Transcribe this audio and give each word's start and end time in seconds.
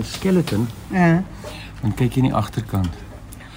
'n 0.00 0.04
skeleton, 0.04 0.66
Ja. 0.92 1.22
dan 1.82 1.94
kyk 1.94 2.12
jy 2.14 2.22
in 2.22 2.28
die 2.30 2.34
agterkant. 2.34 2.88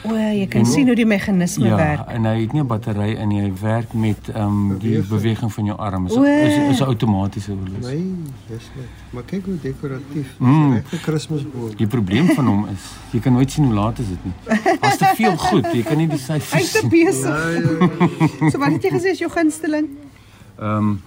O, 0.05 0.11
jy 0.15 0.47
kan 0.47 0.59
En- 0.59 0.65
sien 0.67 0.85
hoe 0.87 0.95
die 0.95 1.05
meganisme 1.05 1.65
Ja, 1.65 1.75
werk. 1.75 2.07
en 2.11 2.25
hy 2.25 2.41
het 2.41 2.51
nie 2.53 2.61
'n 2.61 2.67
battery 2.67 3.13
in 3.15 3.27
nie. 3.29 3.41
Hy 3.41 3.53
werk 3.61 3.93
met 3.93 4.17
ehm 4.33 4.43
um, 4.71 4.77
die 4.79 4.99
Beweging. 5.01 5.53
van 5.53 5.65
jou 5.65 5.77
arm. 5.77 6.05
Is 6.05 6.17
O. 6.17 6.23
is, 6.23 6.57
is 6.71 6.79
'n 6.79 6.83
outomatiese 6.83 7.51
horlosie. 7.51 7.95
Nee, 7.97 8.13
dis 8.49 8.69
net. 8.75 8.85
Maar 9.11 9.23
kyk 9.23 9.45
hoe 9.45 9.59
dekoratief. 9.61 10.27
Dis 10.27 10.37
Mm. 10.39 10.69
'n 10.69 10.73
regte 10.73 10.99
Kersboom. 10.99 11.75
Die 11.77 11.87
probleem 11.87 12.27
van 12.35 12.45
hom 12.47 12.65
is, 12.67 12.81
jy 13.11 13.19
kan 13.19 13.33
nooit 13.33 13.51
sien 13.51 13.63
hoe 13.65 13.73
laat 13.73 13.99
is 13.99 14.07
dit 14.07 14.25
nie. 14.25 14.33
Daar's 14.81 14.97
te 14.97 15.11
veel 15.15 15.37
goed, 15.37 15.65
jy 15.73 15.81
kan 15.83 15.97
nie 15.97 16.07
die 16.07 16.17
syfers 16.17 16.51
Hy's 16.51 16.71
te 16.71 16.77
sien. 16.79 16.89
besig. 16.89 17.23
Ja, 17.25 17.49
ja. 18.41 18.49
So 18.49 18.57
wat 18.59 18.71
het 18.71 18.83
jy 18.83 18.89
gesê 18.89 19.09
is 19.11 19.19
jou 19.19 19.31
gunsteling? 19.31 19.87
Ehm 20.59 20.77
um, 20.77 21.01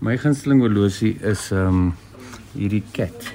my 0.00 0.16
gunsteling 0.18 0.60
horlosie 0.60 1.18
is 1.22 1.50
ehm 1.52 1.66
um, 1.68 1.94
hierdie 2.58 2.82
cat. 2.92 3.32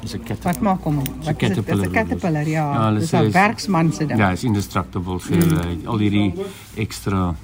Dis 0.00 0.14
'n 0.14 0.22
cat. 0.24 0.42
Wat 0.42 0.60
maak 0.60 0.82
hom? 0.82 0.96
Wat 0.96 1.06
is? 1.08 1.24
Dis 1.24 1.36
caterpillar 1.36 1.86
'n 1.86 1.92
caterpillar, 1.92 2.48
ja. 2.48 2.72
Ja, 2.72 2.90
Dis 2.98 3.12
'n 3.12 3.16
is- 3.16 3.32
werksman 3.32 3.92
se 3.92 4.06
ding. 4.06 4.18
Ja, 4.18 4.30
is 4.30 4.44
indestructible 4.44 5.20
vir 5.20 5.46
mm. 5.46 5.86
al 5.86 5.98
hierdie 5.98 6.34
ekstra 6.74 7.34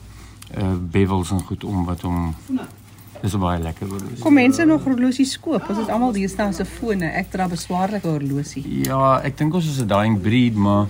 uh 0.57 0.75
bevels 0.91 1.31
en 1.31 1.41
goed 1.41 1.65
om 1.65 1.85
wat 1.85 2.01
hom 2.01 2.35
Dis 3.23 3.37
baie 3.41 3.61
lekker 3.63 3.89
horlosie. 3.89 4.21
Kom 4.21 4.35
mense 4.35 4.65
nog 4.65 4.85
horlosies 4.85 5.41
koop? 5.41 5.65
Ons 5.73 5.79
het 5.79 5.89
almal 5.89 6.13
deesdae 6.13 6.53
se 6.53 6.67
fone, 6.69 7.09
ek 7.21 7.31
dra 7.33 7.49
beswaarlike 7.49 8.09
horlosie. 8.09 8.63
Ja, 8.85 9.21
ek 9.25 9.39
dink 9.41 9.55
ons 9.55 9.67
is 9.67 9.81
'n 9.81 9.89
dying 9.89 10.21
breed, 10.21 10.55
maar 10.55 10.87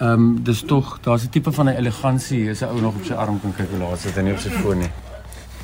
ehm 0.00 0.12
um, 0.12 0.42
dis 0.42 0.62
tog 0.62 0.98
daar's 1.02 1.24
'n 1.24 1.30
tipe 1.30 1.52
van 1.52 1.68
'n 1.68 1.76
elegansie 1.76 2.50
as 2.50 2.62
'n 2.62 2.70
ou 2.70 2.80
nog 2.80 2.94
op 2.94 3.04
sy 3.04 3.12
arm 3.14 3.40
kan 3.40 3.54
kyk 3.54 3.70
hoe 3.70 3.78
laat 3.78 3.98
sit 3.98 4.16
en 4.16 4.24
nie 4.24 4.32
op 4.32 4.38
sy 4.38 4.50
foon 4.50 4.78
nie. 4.78 4.90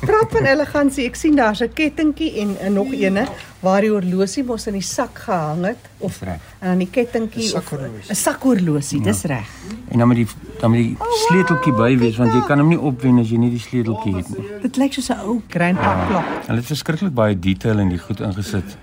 Praat 0.01 0.31
van 0.33 0.45
elegansie, 0.49 1.05
ek 1.05 1.15
sien 1.15 1.35
daar's 1.37 1.61
'n 1.61 1.69
kettingkie 1.73 2.31
en, 2.41 2.55
en 2.59 2.73
nog 2.73 2.91
eene 2.93 3.27
waar 3.61 3.81
die 3.81 3.89
horlosie 3.91 4.43
mos 4.43 4.65
in 4.67 4.73
die 4.73 4.81
sak 4.81 5.19
gehang 5.19 5.65
het 5.65 5.77
of 5.99 6.21
en 6.21 6.39
dan 6.59 6.77
die 6.77 6.89
kettingkie 6.89 7.53
Een 7.53 7.57
of. 7.57 7.73
'n 8.09 8.15
sakhorlosie, 8.15 9.01
dis 9.01 9.21
reg. 9.23 9.45
En 9.89 9.97
dan 9.99 10.07
met 10.07 10.17
die 10.17 10.27
dan 10.59 10.71
met 10.71 10.79
die 10.79 10.97
sleuteltjie 11.27 11.73
by 11.73 11.97
wees 11.97 12.17
want 12.17 12.33
jy 12.33 12.41
kan 12.47 12.59
hom 12.59 12.69
nie 12.69 12.79
opwen 12.79 13.19
as 13.19 13.29
jy 13.29 13.37
nie 13.37 13.49
die 13.51 13.59
sleuteltjie 13.59 14.15
het 14.15 14.29
nie. 14.29 14.45
Dit 14.61 14.77
lyk 14.77 14.93
soos 14.93 15.09
'n 15.09 15.19
ou 15.21 15.41
grandpa 15.47 16.05
klok. 16.07 16.25
Hulle 16.47 16.57
het 16.57 16.65
verskriklik 16.65 17.13
baie 17.13 17.39
detail 17.39 17.79
in 17.79 17.89
die 17.89 17.99
goed 17.99 18.19
ingesit. 18.19 18.77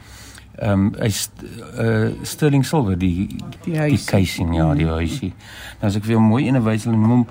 Ehm 0.59 0.73
um, 0.73 0.95
hy's 0.98 1.31
uh 1.78 2.11
sterling 2.23 2.65
silwer 2.67 2.98
die 2.98 3.27
Die 3.27 3.39
die 3.65 3.78
huisie. 3.78 4.06
casing 4.06 4.56
ja, 4.56 4.75
die 4.75 4.87
huisie. 4.87 5.33
Nou 5.81 5.87
as 5.91 5.97
ek 5.97 6.03
vir 6.05 6.12
jou 6.12 6.21
mooi 6.21 6.47
ene 6.47 6.61
wys, 6.62 6.84
hulle 6.84 6.97
noem 6.97 7.11
hom 7.11 7.27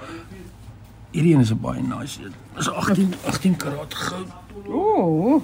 hierdie 1.12 1.34
een 1.34 1.40
is 1.40 1.52
'n 1.52 1.60
baie 1.62 1.82
nice. 1.82 2.22
een. 2.24 2.34
Dis 2.56 2.70
18 2.70 3.14
18 3.26 3.56
karat 3.56 3.94
goud. 3.94 4.28
Ooh. 4.68 5.42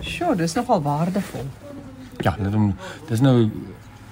Sjoe, 0.00 0.36
dis 0.36 0.54
nogal 0.54 0.82
waardevol. 0.82 1.46
Ja, 2.18 2.36
dit 2.42 2.52
hom 2.52 2.74
dis 3.08 3.20
nou 3.20 3.50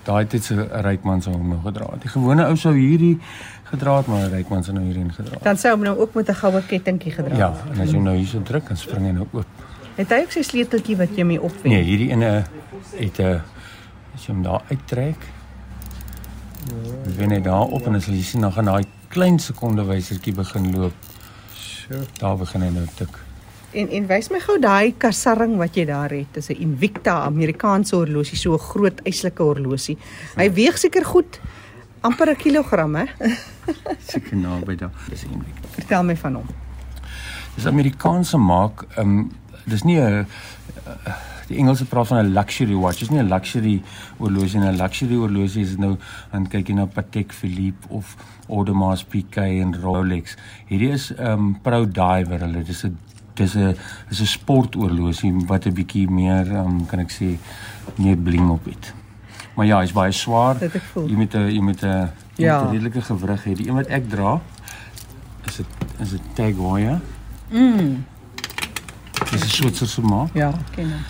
daai 0.05 0.27
tyd 0.27 0.45
se 0.45 0.69
ryk 0.85 1.03
man 1.03 1.23
sou 1.23 1.35
hom 1.37 1.49
nou 1.49 1.61
gedra 1.65 1.87
het. 1.93 2.03
Die 2.03 2.11
gewone 2.11 2.47
ou 2.47 2.57
sou 2.57 2.75
hierdie 2.77 3.19
gedra 3.71 3.97
het, 3.97 4.07
maar 4.07 4.27
'n 4.29 4.31
ryk 4.31 4.49
man 4.49 4.65
sou 4.65 4.75
nou 4.77 4.85
hierdie 4.85 5.11
gedra 5.13 5.33
het. 5.33 5.43
Dan 5.43 5.57
sou 5.57 5.75
hom 5.75 5.83
nou 5.85 5.99
ook 5.99 6.15
met 6.15 6.29
'n 6.29 6.35
goue 6.35 6.63
kettingkie 6.67 7.13
gedra. 7.13 7.37
Ja, 7.37 7.55
en 7.73 7.81
as 7.81 7.91
jy 7.91 7.99
nou 7.99 8.17
hierso 8.17 8.43
druk, 8.43 8.69
dan 8.69 8.77
spring 8.77 9.07
hy 9.07 9.13
nou 9.13 9.27
oop. 9.33 9.47
Het 9.95 10.09
hy 10.09 10.21
ook 10.21 10.31
sy 10.31 10.43
sleuteltjie 10.43 10.97
wat 10.97 11.17
jy 11.17 11.25
mee 11.25 11.43
opwen? 11.43 11.71
Nee, 11.73 11.83
hierdie 11.83 12.11
ene 12.11 12.45
het 12.97 13.19
'n 13.19 13.41
as 14.15 14.27
jy 14.27 14.33
hom 14.33 14.43
daar 14.43 14.63
uittrek. 14.69 15.17
Wen 17.17 17.31
hy 17.31 17.41
daar 17.41 17.67
op 17.67 17.87
en 17.87 17.95
as 17.95 18.07
jy 18.07 18.23
sien 18.23 18.41
dan 18.41 18.53
gaan 18.53 18.65
daai 18.65 18.85
klein 19.15 19.39
sekonde 19.39 19.85
wysertjie 19.87 20.35
begin 20.35 20.73
loop. 20.75 21.13
So. 21.55 22.03
Daar 22.19 22.37
begin 22.41 22.67
hy 22.67 22.71
nou 22.75 22.87
tik. 22.99 23.19
En 23.75 23.91
en 23.91 24.07
wys 24.11 24.31
my 24.31 24.41
gou 24.43 24.57
daai 24.63 24.95
kassarring 24.99 25.57
wat 25.59 25.77
jy 25.79 25.85
daar 25.91 26.13
het. 26.15 26.31
Dis 26.35 26.51
'n 26.51 26.61
Invicta 26.63 27.23
Amerikaanse 27.27 27.97
horlosie, 27.97 28.39
so 28.39 28.55
'n 28.55 28.59
groot 28.59 29.01
eislike 29.05 29.43
horlosie. 29.43 29.99
Hy 30.37 30.51
weeg 30.53 30.79
seker 30.79 31.05
goed 31.05 31.41
amper 32.01 32.31
'n 32.31 32.37
kilogram, 32.37 32.95
hè? 32.95 33.05
Seker 34.13 34.37
naby 34.37 34.77
daar. 34.77 34.93
Dis 35.09 35.23
week. 35.23 35.59
Vertel 35.71 36.05
my 36.05 36.17
van 36.17 36.35
hom. 36.35 36.47
Dis 37.55 37.67
Amerikaanse 37.67 38.37
maak. 38.37 38.85
Ehm 38.97 39.09
um, 39.09 39.33
dis 39.65 39.83
nie 39.83 40.01
'n 40.01 40.27
die 41.49 41.57
Engelse 41.59 41.85
praat 41.85 42.07
van 42.07 42.25
'n 42.25 42.33
luxury 42.33 42.75
watch. 42.75 42.99
Dis 42.99 43.11
nie 43.11 43.19
'n 43.23 43.29
luxury 43.29 43.83
horlosie 44.19 44.61
nie. 44.61 44.69
'n 44.69 44.77
Luxury 44.77 45.15
horlosie 45.15 45.63
is 45.63 45.77
nou 45.77 45.97
dan 46.33 46.47
kyk 46.49 46.69
jy 46.69 46.75
na 46.75 46.87
Patek 46.87 47.33
Philippe 47.33 47.89
of 47.89 48.17
Audemars 48.49 49.05
Piguet 49.05 49.61
en 49.61 49.81
Rolex. 49.81 50.37
Hierdie 50.69 50.91
is 50.91 51.13
ehm 51.15 51.33
um, 51.33 51.59
Pro 51.63 51.85
Diver. 51.87 52.41
Hulle 52.41 52.63
dis 52.63 52.85
'n 52.85 52.99
dis 53.35 53.55
'n 53.57 53.77
is 54.11 54.21
'n 54.21 54.27
sporthorlosie 54.27 55.33
wat 55.47 55.67
'n 55.67 55.73
bietjie 55.73 56.11
meer 56.11 56.47
ehm 56.47 56.67
um, 56.67 56.87
kan 56.87 56.99
ek 57.01 57.11
sê 57.11 57.39
meer 57.97 58.17
bling 58.17 58.51
op 58.51 58.65
het. 58.65 58.95
Maar 59.57 59.67
ja, 59.67 59.79
hy's 59.81 59.93
baie 59.93 60.13
swaar. 60.13 60.59
Dit. 60.59 60.73
Jy 60.95 61.15
moet 61.17 61.35
'n 61.35 61.51
jy 61.51 61.61
moet 61.61 61.83
'n 61.83 62.11
jy 62.37 62.45
Ja. 62.45 62.63
'n 62.63 62.71
redelike 62.71 63.01
gewrig 63.03 63.45
hê. 63.45 63.55
Die 63.55 63.69
een 63.69 63.75
wat 63.75 63.87
ek 63.87 64.09
dra 64.09 64.41
is 65.47 65.61
'n 65.61 65.67
is 66.03 66.13
'n 66.13 66.21
Tag 66.35 66.55
Heuer. 66.55 67.01
Mm. 67.51 68.05
Dis 69.31 69.43
'n 69.43 69.49
Switserse 69.49 70.01
maak 70.01 70.35
Ja, 70.35 70.53
ken 70.75 70.91
hom. 70.91 71.03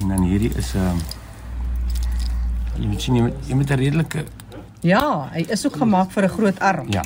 En 0.00 0.08
dan 0.08 0.22
hierdie 0.22 0.52
is 0.56 0.74
'n 0.74 0.78
um, 0.78 0.98
jy 2.80 2.86
moet 2.86 3.02
sien 3.02 3.14
jy 3.14 3.22
moet, 3.22 3.34
jy 3.48 3.54
moet 3.54 3.70
'n 3.70 3.78
redelike 3.78 4.24
Ja, 4.82 5.30
hy 5.30 5.44
is 5.54 5.62
ook 5.66 5.76
gemaak 5.78 6.10
vir 6.10 6.24
'n 6.24 6.28
groot 6.28 6.58
arm. 6.58 6.86
ja. 6.90 7.02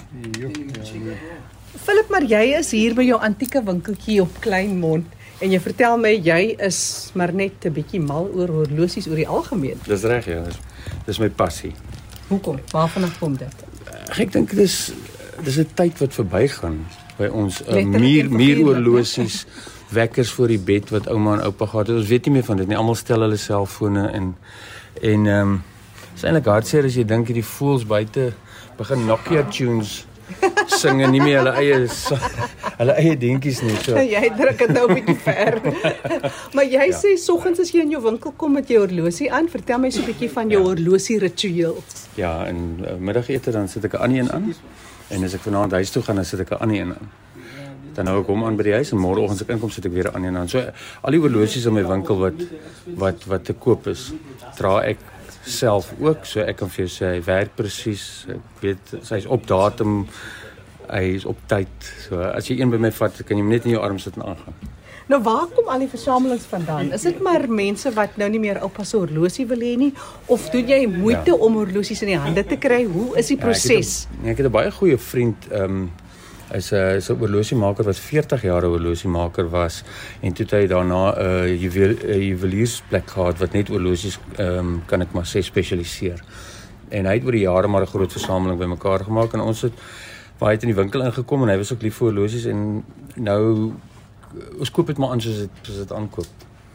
Philip, 1.85 2.09
maar 2.09 2.25
jy 2.25 2.57
is 2.59 2.71
hier 2.71 2.95
by 2.95 3.03
jou 3.03 3.21
antieke 3.21 3.63
winkeltjie 3.63 4.21
op 4.23 4.41
Kleinmond 4.41 5.07
en 5.39 5.51
jy 5.51 5.61
vertel 5.61 5.99
my 5.99 6.15
jy 6.17 6.57
is 6.59 7.11
maar 7.15 7.33
net 7.33 7.65
'n 7.65 7.73
bietjie 7.73 8.01
mal 8.01 8.31
oor 8.35 8.49
horlosies 8.49 9.07
oor 9.09 9.17
die 9.17 9.29
algemeen. 9.29 9.79
Dis 9.87 10.03
reg 10.03 10.25
ja, 10.25 10.43
dis 10.45 10.59
dis 11.07 11.19
my 11.19 11.29
passie. 11.29 11.75
Hoekom? 12.29 12.59
Waarvan 12.73 13.13
kom 13.19 13.37
dit? 13.37 13.55
Ek 14.19 14.33
dink 14.33 14.55
dis 14.55 14.93
dis 15.45 15.59
'n 15.59 15.69
tyd 15.75 15.99
wat 15.99 16.15
verbygaan 16.15 16.87
by 17.19 17.27
ons 17.27 17.61
uh, 17.61 17.67
Letterlik 17.67 18.01
muur 18.01 18.25
en 18.25 18.31
figuurlik, 18.31 18.57
muurhorlosies 18.57 19.47
wekkers 19.89 20.31
voor 20.31 20.49
die 20.49 20.59
bed 20.59 20.91
wat 20.91 21.09
ouma 21.09 21.37
en 21.37 21.43
oupa 21.43 21.67
gehad 21.67 21.87
het. 21.87 21.97
Ons 21.97 22.09
weet 22.09 22.27
nie 22.27 22.33
meer 22.33 22.45
van 22.45 22.57
dit 22.57 22.67
nie. 22.67 22.77
Almal 22.77 22.95
stel 22.95 23.21
hulle 23.21 23.37
selfone 23.37 24.09
en 24.09 24.37
en 25.01 25.27
ehm 25.27 25.55
um, 25.55 25.63
is 26.17 26.25
eintlik 26.25 26.47
hartseer 26.49 26.85
as 26.89 26.95
jy 26.97 27.05
dink 27.05 27.29
hierdie 27.29 27.45
fools 27.45 27.85
buite 27.85 28.33
begin 28.79 29.05
Nokia 29.07 29.43
tunes 29.53 30.07
sing 30.67 31.03
en 31.05 31.13
nie 31.15 31.21
meer 31.23 31.39
hulle 31.41 31.53
eie 31.61 31.77
hulle 32.81 32.95
eie 33.01 33.17
dingetjies 33.21 33.61
nie. 33.65 33.77
So 33.85 34.01
jy 34.15 34.31
druk 34.39 34.63
dit 34.63 34.73
nou 34.75 34.87
'n 34.89 34.97
bietjie 34.99 35.19
ver. 35.27 35.61
maar 36.57 36.65
jy 36.65 36.89
ja. 36.91 36.99
sê 37.03 37.15
soggens 37.21 37.61
as 37.63 37.73
jy 37.75 37.85
in 37.87 37.95
jou 37.95 38.03
winkel 38.03 38.35
kom 38.37 38.57
met 38.59 38.73
jou 38.73 38.83
horlosie 38.85 39.31
aan, 39.33 39.49
vertel 39.53 39.79
my 39.83 39.91
so 39.91 40.03
'n 40.03 40.11
bietjie 40.11 40.31
van 40.33 40.51
jou 40.51 40.63
ja. 40.63 40.69
horlosie 40.73 41.19
ritueels. 41.23 42.09
Ja, 42.17 42.47
en 42.47 42.83
uh, 42.83 42.97
middagete 42.99 43.53
dan 43.53 43.69
sit 43.69 43.85
ek 43.85 43.95
'n 43.95 44.03
ander 44.09 44.19
een 44.19 44.33
aan. 44.33 44.55
En 45.09 45.25
as 45.25 45.35
ek 45.35 45.47
vanaand 45.47 45.73
huis 45.73 45.91
toe 45.91 46.03
gaan, 46.03 46.17
dan 46.17 46.25
sit 46.25 46.41
ek 46.41 46.51
'n 46.51 46.61
ander 46.61 46.77
een 46.77 46.93
aan. 46.97 47.11
Dan 47.97 48.11
hou 48.11 48.21
ek 48.21 48.31
hom 48.33 48.45
aan 48.45 48.57
by 48.59 48.69
die 48.69 48.77
huis 48.77 48.93
en 48.93 49.01
môreoggend 49.01 49.41
as 49.41 49.47
ek 49.47 49.55
inkom 49.57 49.73
sit 49.73 49.89
ek 49.89 49.93
weer 49.97 50.09
'n 50.11 50.15
ander 50.15 50.29
een 50.29 50.39
aan. 50.39 50.49
So 50.49 50.61
al 51.03 51.11
die 51.17 51.21
horlosies 51.21 51.67
in 51.67 51.75
my 51.75 51.85
winkel 51.85 52.19
wat 52.21 52.41
wat 52.97 53.25
wat 53.25 53.45
te 53.45 53.55
koop 53.55 53.87
is, 53.87 54.13
dra 54.57 54.83
ek 54.85 54.99
self 55.45 55.93
ook. 56.01 56.27
So 56.27 56.41
ek 56.41 56.57
kan 56.57 56.69
vir 56.69 56.87
jou 56.87 56.93
sê 56.93 57.15
hy 57.15 57.21
werk 57.25 57.57
presies. 57.57 58.27
Ek 58.29 58.63
weet 58.63 58.95
sy's 59.03 59.27
op 59.27 59.47
datum. 59.47 60.07
Hy 60.91 61.05
is 61.17 61.25
op 61.25 61.37
tyd. 61.47 61.93
So 62.09 62.21
as 62.21 62.49
jy 62.49 62.61
een 62.61 62.71
by 62.71 62.79
my 62.79 62.91
vat, 62.91 63.23
kan 63.27 63.37
jy 63.37 63.43
hom 63.43 63.51
net 63.51 63.65
in 63.65 63.73
jou 63.73 63.83
arm 63.83 63.99
sit 63.99 64.17
en 64.17 64.23
aangaan. 64.23 64.55
Nou 65.07 65.21
waar 65.23 65.47
kom 65.55 65.69
al 65.71 65.85
die 65.85 65.91
versamelings 65.91 66.49
vandaan? 66.51 66.91
Is 66.93 67.05
dit 67.07 67.19
maar 67.23 67.45
mense 67.47 67.93
wat 67.95 68.17
nou 68.19 68.27
nie 68.33 68.41
meer 68.43 68.59
oupa 68.67 68.83
se 68.85 68.97
horlosie 68.99 69.47
wil 69.47 69.63
hê 69.63 69.77
nie 69.79 69.93
of 70.27 70.49
doen 70.51 70.67
jy 70.67 70.81
moeite 70.91 71.31
ja. 71.31 71.37
om 71.47 71.61
horlosies 71.61 72.03
in 72.03 72.11
die 72.11 72.19
hande 72.19 72.43
te 72.47 72.59
kry? 72.59 72.81
Hoe 72.91 73.13
is 73.21 73.31
die 73.31 73.39
proses? 73.39 73.93
Ja, 74.09 74.17
nee, 74.25 74.33
ek 74.35 74.43
het 74.43 74.49
'n 74.49 74.57
baie 74.59 74.73
goeie 74.75 74.99
vriend, 74.99 75.47
ehm 75.51 75.63
um, 75.63 75.93
hy's 76.53 76.73
'n 76.73 76.97
is 76.97 77.11
'n 77.11 77.19
horlosiemaker 77.19 77.85
wat 77.85 77.99
40 77.99 78.43
jaar 78.43 78.63
'n 78.63 78.71
horlosiemaker 78.71 79.51
was 79.51 79.83
en 80.23 80.33
toe 80.33 80.47
hy 80.51 80.67
daarna 80.67 81.13
'n 81.13 81.19
uh, 81.19 81.63
juwel, 81.63 81.95
uh, 82.05 82.19
juweliersplek 82.31 83.11
gehad 83.11 83.39
wat 83.39 83.53
net 83.53 83.69
horlosies 83.69 84.19
ehm 84.37 84.59
um, 84.59 84.83
kan 84.87 85.01
ek 85.01 85.13
maar 85.13 85.27
sê 85.27 85.43
spesialiseer. 85.43 86.23
En 86.89 87.07
hy 87.07 87.15
het 87.15 87.25
oor 87.25 87.33
die 87.33 87.47
jare 87.47 87.69
maar 87.69 87.83
'n 87.83 87.95
groot 87.95 88.13
versameling 88.13 88.59
bymekaar 88.59 89.05
gemaak 89.05 89.35
en 89.35 89.41
ons 89.41 89.63
het 89.63 89.73
baie 90.39 90.53
uit 90.55 90.63
in 90.63 90.69
die 90.75 90.83
winkel 90.83 91.03
ingekom 91.03 91.43
en 91.43 91.49
hy 91.49 91.57
was 91.57 91.73
ook 91.73 91.83
lief 91.83 91.97
vir 91.97 92.09
horlosies 92.11 92.45
en 92.47 92.85
nou 93.17 93.73
ons 94.59 94.71
koop 94.71 94.87
dit 94.87 94.99
maar 94.99 95.11
aan 95.11 95.21
soos 95.21 95.39
dit 95.39 95.51
soos 95.63 95.77
dit 95.77 95.93
aankoop. 95.93 96.27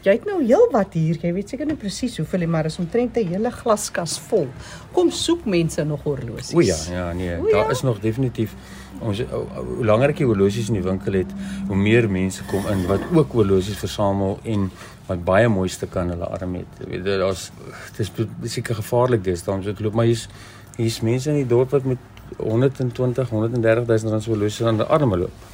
Jy 0.01 0.15
het 0.18 0.24
nou 0.25 0.39
heel 0.42 0.63
wat 0.74 0.95
hier. 0.98 1.18
Jy 1.21 1.30
weet 1.36 1.51
seker 1.53 1.68
nie 1.69 1.77
presies 1.77 2.15
hoeveel 2.18 2.42
nie, 2.42 2.50
maar 2.50 2.65
is 2.65 2.80
omtrent 2.81 3.18
'n 3.18 3.27
hele 3.33 3.51
glaskas 3.51 4.19
vol. 4.30 4.48
Kom 4.94 5.12
soek 5.12 5.45
mense 5.45 5.83
nog 5.83 6.01
horlosies. 6.03 6.56
O 6.56 6.62
ja, 6.62 6.77
ja 6.89 7.13
nee, 7.13 7.38
O 7.38 7.48
ja. 7.48 7.51
daar 7.51 7.71
is 7.71 7.81
nog 7.81 8.00
definitief 8.00 8.56
ons 9.00 9.19
hoe 9.19 9.86
langer 9.86 10.09
ek 10.09 10.18
die 10.18 10.25
horlosies 10.25 10.68
in 10.68 10.74
die 10.74 10.83
winkel 10.83 11.13
het, 11.13 11.31
hoe 11.68 11.75
meer 11.75 12.09
mense 12.09 12.44
kom 12.50 12.65
in 12.68 12.88
wat 12.88 13.01
ook 13.13 13.31
horlosies 13.31 13.77
versamel 13.77 14.39
en 14.44 14.71
wat 15.07 15.24
baie 15.24 15.48
mooi 15.48 15.69
stukke 15.69 16.00
aan 16.00 16.09
hulle 16.09 16.25
arm 16.25 16.56
het. 16.56 16.68
Jy 16.80 16.89
weet 16.89 17.06
daar's 17.06 17.51
dis 17.97 18.12
dis 18.42 18.54
seker 18.54 18.75
gevaarlik 18.75 19.24
deesdae 19.24 19.54
om 19.54 19.63
so 19.63 19.74
te 19.74 19.83
loop, 19.83 19.94
maar 19.94 20.06
hier's 20.06 20.27
hier's 20.77 21.01
mense 21.01 21.30
in 21.30 21.36
die 21.36 21.47
dorp 21.47 21.69
wat 21.69 21.83
met 21.83 21.97
120, 22.38 23.30
130 23.30 23.86
000 23.88 24.12
rand 24.12 24.24
se 24.24 24.30
horlosies 24.30 24.65
aan 24.65 24.77
die 24.77 24.86
arme 24.86 25.18
loop. 25.18 25.50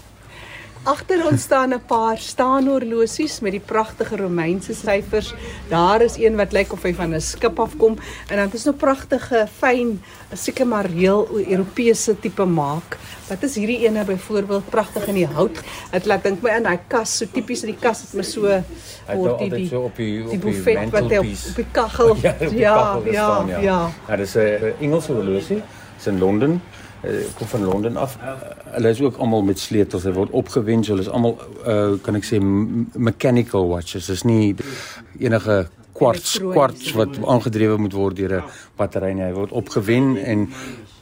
Agter 0.84 1.26
ons 1.26 1.42
staan 1.42 1.74
'n 1.74 1.82
paar 1.86 2.18
staanhorlosies 2.18 3.40
met 3.40 3.52
die 3.52 3.64
pragtige 3.66 4.18
Romeinse 4.18 4.74
syfers. 4.74 5.34
Daar 5.70 6.02
is 6.02 6.18
een 6.18 6.36
wat 6.36 6.52
lyk 6.52 6.74
of 6.74 6.84
hy 6.84 6.94
van 6.94 7.14
'n 7.16 7.22
skip 7.22 7.60
afkom 7.60 7.98
en 8.30 8.38
dan 8.38 8.50
is 8.54 8.64
nou 8.64 8.76
pragtige 8.76 9.48
fyn 9.60 10.02
seker 10.34 10.68
maar 10.68 10.88
heel 10.88 11.28
Europese 11.48 12.20
tipe 12.20 12.46
maak. 12.46 12.98
Wat 13.28 13.44
is 13.44 13.56
hierdie 13.56 13.88
ene 13.88 14.04
byvoorbeeld 14.04 14.70
pragtig 14.70 15.08
in 15.08 15.14
die 15.14 15.28
hout? 15.28 15.60
Dit 15.92 16.06
laat 16.06 16.24
dink 16.24 16.42
my 16.42 16.50
aan 16.50 16.64
daai 16.64 16.80
kas, 16.88 17.18
so 17.18 17.26
tipies 17.26 17.64
in 17.64 17.72
die 17.72 17.80
kas 17.80 18.02
het 18.02 18.14
my 18.14 18.24
so 18.24 18.42
word 18.42 19.32
altyd 19.32 19.52
die 19.52 19.68
so 19.68 19.82
op 19.82 19.96
die 19.96 20.24
op 20.24 20.30
die 20.30 20.40
die 20.40 20.52
buffet 20.52 20.90
wat 20.92 21.10
hy 21.10 21.18
op, 21.18 21.26
op 21.50 21.56
die 21.56 21.68
kaggel. 21.72 22.16
Ja, 22.28 22.34
die 22.40 22.60
ja, 22.60 23.00
ja, 23.06 23.44
ja, 23.48 23.60
ja. 23.60 23.90
Ja, 24.08 24.16
dis 24.16 24.36
'n 24.36 24.74
Engelse 24.80 25.14
horlosie. 25.14 25.62
Dis 25.98 26.08
in 26.08 26.20
Londen. 26.20 26.62
Uh, 27.07 27.24
kom 27.38 27.48
van 27.48 27.63
Londen 27.63 27.98
af. 27.98 28.18
Hulle 28.63 28.89
is 28.89 29.01
ook 29.01 29.18
almal 29.18 29.42
met 29.42 29.59
sleutels. 29.59 30.04
Hulle 30.04 30.15
word 30.15 30.33
opgewen, 30.36 30.83
so 30.83 30.95
hulle 30.95 31.06
is 31.06 31.12
almal 31.13 31.38
uh, 31.63 31.95
kan 32.04 32.19
ek 32.19 32.27
sê 32.27 32.39
mechanical 32.42 33.69
watches. 33.71 34.09
Dis 34.12 34.25
nie 34.27 34.56
enige 35.19 35.68
kwarts 35.98 36.36
kwarts 36.39 36.92
wat 36.98 37.15
aangedrewe 37.25 37.77
moet 37.81 37.95
word 37.95 38.19
deur 38.19 38.42
'n 38.42 38.44
battery 38.77 39.13
nie. 39.13 39.24
Hy 39.24 39.33
word 39.33 39.51
opgewen 39.51 40.18
en 40.18 40.50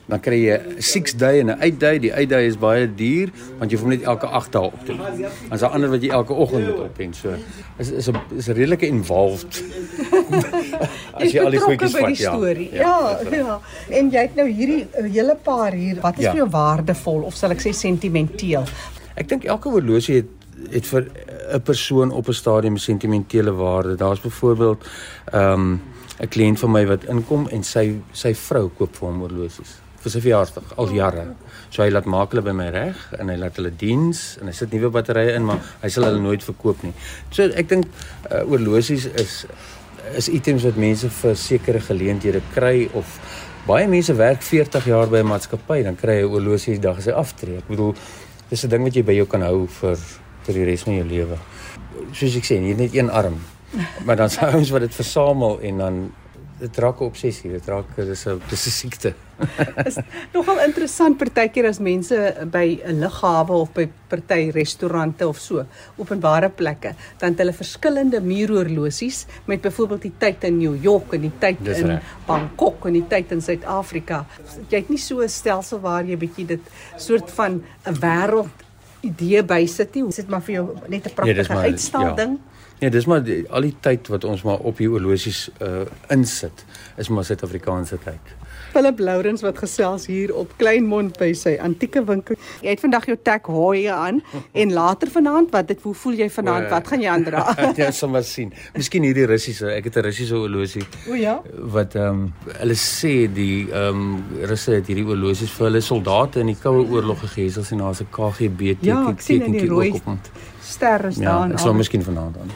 dan 0.06 0.20
kry 0.22 0.38
jy 0.46 0.58
'n 0.58 0.82
6 0.82 1.18
day 1.18 1.40
en 1.40 1.50
'n 1.50 1.60
8 1.60 1.80
day. 1.80 2.00
Die 2.00 2.14
8 2.14 2.30
day 2.30 2.46
is 2.46 2.58
baie 2.58 2.88
duur 2.96 3.30
want 3.58 3.72
jy 3.72 3.78
hoef 3.78 3.88
net 3.88 4.02
elke 4.04 4.28
8 4.28 4.52
dae 4.52 4.62
op 4.62 4.86
te 4.86 4.94
doen. 4.94 5.26
Dan's 5.50 5.62
daar 5.62 5.74
ander 5.74 5.90
wat 5.90 6.02
jy 6.02 6.10
elke 6.10 6.34
oggend 6.34 6.66
moet 6.68 6.80
opwen. 6.80 7.14
So 7.14 7.34
is 7.78 7.90
is 7.92 8.08
'n 8.08 8.20
is 8.38 8.48
'n 8.48 8.54
redelike 8.54 8.88
involved 8.88 9.64
as 11.20 11.32
jy 11.34 11.40
al 11.44 11.52
die 11.52 11.60
goedjies 11.60 11.96
vat, 11.96 12.08
die 12.08 12.16
storie. 12.16 12.70
Ja, 12.74 12.96
ja, 13.24 13.36
ja. 13.36 13.60
En 13.90 14.10
jy 14.12 14.24
het 14.28 14.36
nou 14.36 14.48
hierdie 14.50 14.82
uh, 14.86 15.06
hele 15.12 15.36
paar 15.36 15.72
hier. 15.78 16.02
Wat 16.02 16.18
is 16.18 16.24
Ja. 16.26 16.32
vir 16.32 16.44
jou 16.44 16.50
waardevol 16.50 17.22
of 17.30 17.36
sal 17.36 17.52
ek 17.52 17.62
sê 17.64 17.74
sentimenteel? 17.74 18.66
Ek 19.16 19.30
dink 19.30 19.46
elke 19.46 19.70
horlosie 19.70 20.16
het 20.22 20.32
het 20.72 20.86
vir 20.88 21.10
'n 21.54 21.62
persoon 21.62 22.12
op 22.12 22.28
'n 22.28 22.34
stadium 22.34 22.78
sentimentele 22.78 23.52
waarde. 23.52 23.96
Daar's 23.96 24.20
byvoorbeeld 24.20 24.86
ehm 25.32 25.52
um, 25.54 25.82
'n 26.20 26.28
kliënt 26.28 26.60
van 26.60 26.72
my 26.72 26.86
wat 26.88 27.04
inkom 27.04 27.48
en 27.52 27.64
sy 27.64 28.00
sy 28.12 28.34
vrou 28.34 28.70
koop 28.78 28.96
vir 28.96 29.08
hom 29.10 29.20
horlosies 29.20 29.82
vir 30.06 30.12
sy 30.12 30.22
verjaarsdag 30.22 30.74
al 30.78 30.92
jare. 30.94 31.26
So 31.74 31.84
hy 31.84 31.90
laat 31.90 32.06
maak 32.06 32.32
hulle 32.32 32.44
by 32.46 32.54
my 32.54 32.70
reg 32.70 33.00
en 33.20 33.30
hy 33.30 33.38
laat 33.42 33.58
hulle 33.60 33.72
diens 33.74 34.38
en 34.42 34.48
hy 34.48 34.54
sit 34.54 34.72
nuwe 34.76 34.92
batterye 34.94 35.34
in, 35.36 35.46
maar 35.50 35.60
hy 35.82 35.90
sal 35.90 36.04
hulle 36.04 36.22
nooit 36.22 36.44
verkoop 36.46 36.84
nie. 36.86 36.94
So 37.34 37.44
ek 37.44 37.72
dink 37.72 37.86
uh, 38.30 38.44
horlosies 38.46 39.08
is 39.18 39.46
is 40.14 40.30
items 40.30 40.64
wat 40.64 40.76
mense 40.76 41.10
vir 41.10 41.36
sekere 41.36 41.80
geleenthede 41.80 42.42
kry 42.54 42.90
of 42.94 43.20
baie 43.66 43.88
mense 43.88 44.14
werk 44.14 44.44
40 44.46 44.86
jaar 44.86 45.10
by 45.10 45.20
'n 45.24 45.32
maatskappy 45.32 45.84
dan 45.84 45.96
kry 45.96 46.22
jy 46.22 46.26
'n 46.26 46.32
horlosie 46.32 46.74
die 46.74 46.82
dag 46.82 46.98
as 46.98 47.06
hy 47.06 47.12
aftree. 47.12 47.58
Ek 47.58 47.68
bedoel 47.68 47.96
dis 48.50 48.64
'n 48.64 48.70
ding 48.70 48.84
wat 48.84 48.96
jy 48.96 49.04
by 49.04 49.14
jou 49.14 49.26
kan 49.26 49.42
hou 49.42 49.68
vir 49.68 49.98
vir 50.46 50.54
die 50.54 50.66
res 50.66 50.84
van 50.84 50.96
jou 50.96 51.06
lewe. 51.06 51.38
Soos 52.14 52.36
ek 52.36 52.44
sê, 52.44 52.62
jy 52.62 52.70
het 52.70 52.78
net 52.78 52.96
een 52.96 53.10
arm. 53.10 53.40
Maar 54.06 54.16
dan 54.16 54.30
se 54.34 54.46
ouens 54.46 54.70
wat 54.70 54.82
dit 54.82 54.96
versamel 54.96 55.60
en 55.62 55.78
dan 55.78 56.12
dit 56.60 56.78
raak 56.78 57.02
'n 57.02 57.04
obsessie, 57.04 57.52
dit 57.52 57.68
raak 57.68 57.96
dis 57.96 58.26
'n 58.26 58.42
dis 58.50 58.66
'n 58.68 58.72
siekte. 58.72 59.14
Nogal 60.34 60.60
interessant 60.64 61.18
partykeer 61.18 61.68
as 61.68 61.80
mense 61.80 62.16
by 62.52 62.80
'n 62.86 63.00
lughawe 63.00 63.52
of 63.52 63.74
by 63.74 63.90
party 64.08 64.52
restaurante 64.52 65.28
of 65.28 65.38
so, 65.38 65.66
openbare 65.98 66.50
plekke, 66.50 66.96
dan 67.20 67.30
het 67.30 67.40
hulle 67.44 67.54
verskillende 67.54 68.22
muurhorlosies 68.22 69.26
met 69.46 69.62
byvoorbeeld 69.62 70.02
die 70.02 70.14
tyd 70.18 70.44
in 70.44 70.58
New 70.58 70.84
York 70.84 71.14
en 71.14 71.22
die 71.22 71.38
tyd 71.40 71.58
Dis 71.60 71.78
in 71.78 71.88
reg. 71.88 72.04
Bangkok 72.26 72.86
en 72.86 72.94
die 72.94 73.08
tyd 73.08 73.32
in 73.32 73.42
Suid-Afrika. 73.42 74.26
Jy 74.70 74.78
het 74.78 74.90
nie 74.90 75.02
so 75.02 75.22
'n 75.22 75.30
stelsel 75.30 75.80
waar 75.80 76.04
jy 76.06 76.18
bietjie 76.18 76.46
dit 76.46 76.62
soort 76.98 77.32
van 77.32 77.64
'n 77.86 78.00
wêreld 78.00 78.65
idee 79.06 79.44
bysit 79.44 79.96
nie. 79.96 80.04
Dit 80.16 80.30
maar 80.30 80.44
vir 80.46 80.54
jou 80.60 80.66
net 80.88 81.06
'n 81.06 81.24
Nee, 81.24 81.34
pragtige 81.34 81.58
uitstal 81.58 82.06
ja. 82.12 82.14
ding. 82.14 82.40
Ja, 82.80 82.90
dis 82.90 83.06
maar 83.06 83.24
die, 83.24 83.46
al 83.50 83.62
die 83.62 83.76
tyd 83.80 84.08
wat 84.12 84.24
ons 84.24 84.42
maar 84.44 84.60
op 84.60 84.78
hier 84.78 84.90
horlosies 84.90 85.50
uh 85.62 85.86
insit, 86.12 86.66
is 86.98 87.10
maar 87.10 87.24
Suid-Afrikaanse 87.26 87.98
tyd. 88.04 88.34
Philip 88.74 89.00
Lourens 89.00 89.42
wat 89.42 89.58
gesels 89.58 90.06
hier 90.06 90.36
op 90.36 90.52
Kleinmond 90.58 91.18
by 91.18 91.34
sy 91.34 91.58
antieke 91.62 92.04
winkel. 92.04 92.36
Jy 92.62 92.70
het 92.70 92.80
vandag 92.84 93.06
jou 93.06 93.18
tag 93.24 93.48
hooie 93.48 93.92
aan 93.92 94.22
en 94.54 94.74
later 94.74 95.08
vanaand 95.12 95.52
wat 95.52 95.68
dit 95.68 95.82
hoe 95.82 95.94
voel 95.94 96.14
jy 96.14 96.30
vanaand? 96.30 96.70
Wat 96.70 96.88
gaan 96.88 97.02
jy 97.02 97.10
aandra? 97.10 97.46
ja, 97.78 97.92
sal 97.92 98.10
maar 98.10 98.24
sien. 98.24 98.54
Miskien 98.76 99.04
hierdie 99.04 99.26
Russiese, 99.26 99.72
ek 99.72 99.90
het 99.90 99.98
'n 99.98 100.06
Russiese 100.10 100.36
horlosie 100.36 100.84
o 101.10 101.14
ja. 101.16 101.42
wat 101.76 101.96
ehm 101.96 102.10
um, 102.10 102.34
hulle 102.60 102.76
sê 102.76 103.32
die 103.32 103.68
ehm 103.72 104.04
um, 104.04 104.24
Russe 104.44 104.72
het 104.72 104.88
hierdie 104.88 105.06
horlosies 105.08 105.52
vir 105.52 105.70
hulle 105.70 105.82
soldate 105.82 106.40
in 106.40 106.48
die 106.48 106.60
Koue 106.62 106.86
Oorlog 106.90 107.20
gegee, 107.20 107.50
soos 107.50 107.72
en 107.72 107.78
daar's 107.80 108.02
'n 108.02 108.12
KGB 108.12 108.76
teken 108.80 108.88
Ja, 108.88 109.10
ek 109.10 109.22
sien 109.22 109.42
in 109.42 109.52
die 109.52 109.68
rooi 109.68 109.90
ook 109.90 109.96
op 109.96 110.06
hom. 110.06 110.20
ster 110.62 111.06
is 111.06 111.18
Ja, 111.18 111.48
ek 111.50 111.60
sal 111.60 111.74
miskien 111.74 112.04
vanaand 112.04 112.38
aan. 112.38 112.52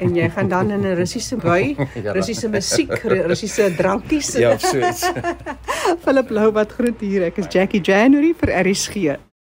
En 0.00 0.14
jy 0.16 0.28
gaan 0.30 0.48
dan 0.48 0.70
in 0.70 0.80
'n 0.86 0.94
Russiese 0.96 1.36
bui, 1.36 1.76
Ja. 2.04 2.12
Russiese 2.12 2.48
musiek, 2.48 2.92
Ru- 3.04 3.26
Russiese 3.26 3.74
drankies. 3.76 4.32
Ja, 4.36 4.56
so 4.58 4.78
iets. 4.78 5.10
Philip 6.04 6.30
Lou 6.30 6.52
wat 6.52 6.72
groet 6.72 7.00
hier. 7.00 7.22
Ek 7.30 7.38
is 7.38 7.46
Jackie 7.50 7.80
January 7.80 8.34
vir 8.40 8.48
RSG. 8.64 9.16